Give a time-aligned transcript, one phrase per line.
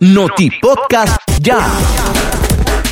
[0.00, 1.58] Noti Podcast Ya.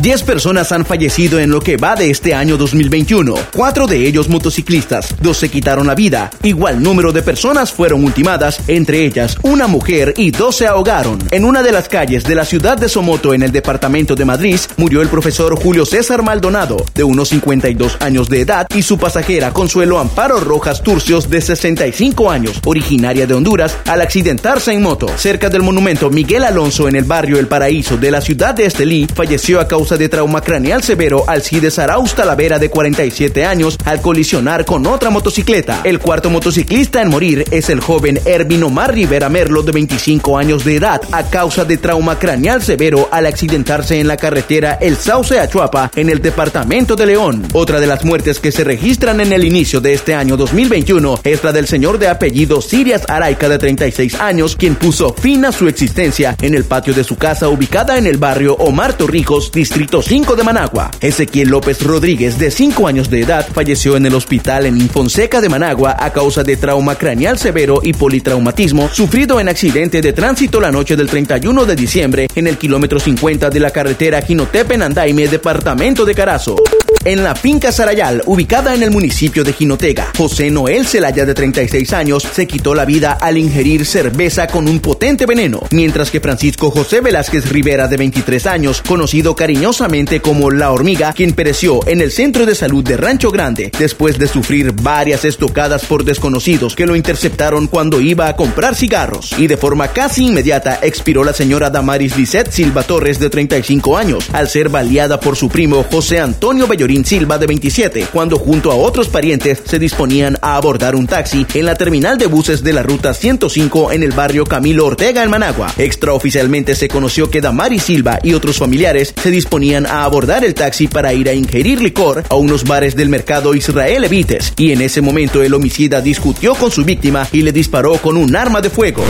[0.00, 4.30] 10 personas han fallecido en lo que va de este año 2021, cuatro de ellos
[4.30, 9.66] motociclistas, dos se quitaron la vida, igual número de personas fueron ultimadas, entre ellas una
[9.66, 11.18] mujer y dos se ahogaron.
[11.30, 14.58] En una de las calles de la ciudad de Somoto en el departamento de Madrid
[14.78, 19.52] murió el profesor Julio César Maldonado, de unos 52 años de edad, y su pasajera
[19.52, 25.08] Consuelo Amparo Rojas Turcios, de 65 años, originaria de Honduras, al accidentarse en moto.
[25.18, 29.06] Cerca del monumento Miguel Alonso en el barrio El Paraíso de la ciudad de Estelí,
[29.14, 34.64] falleció a causa de trauma craneal severo Alcides Arauz Talavera de 47 años al colisionar
[34.64, 35.80] con otra motocicleta.
[35.84, 40.64] El cuarto motociclista en morir es el joven Ervin Omar Rivera Merlo de 25 años
[40.64, 45.38] de edad a causa de trauma craneal severo al accidentarse en la carretera El Sauce
[45.38, 47.46] Achuapa en el departamento de León.
[47.52, 51.42] Otra de las muertes que se registran en el inicio de este año 2021 es
[51.44, 55.68] la del señor de apellido Sirias Araica de 36 años quien puso fin a su
[55.68, 60.36] existencia en el patio de su casa ubicada en el barrio Omar Torrijos, distrito 5
[60.36, 60.90] de Managua.
[61.00, 65.48] Ezequiel López Rodríguez, de 5 años de edad, falleció en el hospital en Infonseca de
[65.48, 70.70] Managua a causa de trauma craneal severo y politraumatismo sufrido en accidente de tránsito la
[70.70, 76.14] noche del 31 de diciembre en el kilómetro 50 de la carretera Ginotepe-Nandaime, departamento de
[76.14, 76.56] Carazo.
[77.04, 81.92] En la finca Sarayal, ubicada en el municipio de Jinotega, José Noel Celaya, de 36
[81.94, 86.70] años, se quitó la vida al ingerir cerveza con un potente veneno, mientras que Francisco
[86.70, 92.12] José Velázquez Rivera, de 23 años, conocido cariñosamente como La Hormiga, quien pereció en el
[92.12, 96.96] centro de salud de Rancho Grande después de sufrir varias estocadas por desconocidos que lo
[96.96, 99.34] interceptaron cuando iba a comprar cigarros.
[99.38, 104.26] Y de forma casi inmediata expiró la señora Damaris Lisette Silva Torres, de 35 años,
[104.32, 108.74] al ser baleada por su primo José Antonio Bellorín Silva de 27, cuando junto a
[108.74, 112.82] otros parientes se disponían a abordar un taxi en la terminal de buses de la
[112.82, 115.74] ruta 105 en el barrio Camilo Ortega en Managua.
[115.76, 120.88] Extraoficialmente se conoció que Damari Silva y otros familiares se disponían a abordar el taxi
[120.88, 125.02] para ir a ingerir licor a unos bares del mercado Israel Evites, y en ese
[125.02, 129.04] momento el homicida discutió con su víctima y le disparó con un arma de fuego.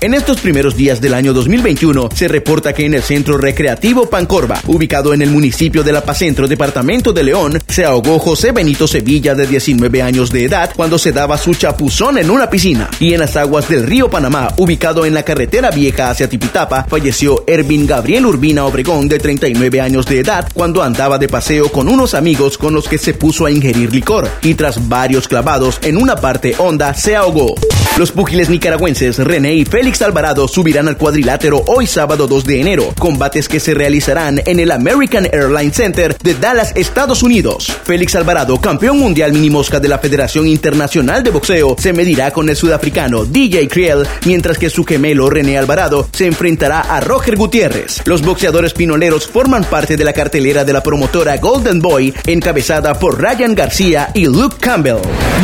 [0.00, 4.60] En estos primeros días del año 2021 se reporta que en el centro recreativo Pancorba,
[4.66, 9.34] ubicado en el municipio de La Pacentro, departamento de León, se ahogó José Benito Sevilla
[9.34, 12.88] de 19 años de edad cuando se daba su chapuzón en una piscina.
[12.98, 17.44] Y en las aguas del río Panamá, ubicado en la carretera vieja hacia Tipitapa, falleció
[17.46, 22.14] Ervin Gabriel Urbina Obregón de 39 años de edad cuando andaba de paseo con unos
[22.14, 26.16] amigos con los que se puso a ingerir licor y tras varios clavados en una
[26.16, 27.54] parte honda se ahogó.
[27.96, 32.94] Los púgiles nicaragüenses René y Félix Alvarado subirán al cuadrilátero hoy sábado 2 de enero,
[32.96, 37.76] combates que se realizarán en el American Airlines Center de Dallas, Estados Unidos.
[37.82, 42.48] Félix Alvarado, campeón mundial mini mosca de la Federación Internacional de Boxeo, se medirá con
[42.48, 48.00] el sudafricano DJ Kriel, mientras que su gemelo René Alvarado se enfrentará a Roger Gutiérrez.
[48.04, 53.20] Los boxeadores pinoleros forman parte de la cartelera de la promotora Golden Boy, encabezada por
[53.20, 54.98] Ryan García y Luke Campbell.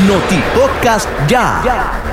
[0.07, 0.41] Noti
[1.29, 2.10] ya.